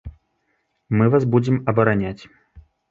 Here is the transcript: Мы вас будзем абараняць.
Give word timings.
Мы 1.01 1.11
вас 1.17 1.23
будзем 1.37 1.63
абараняць. 1.73 2.21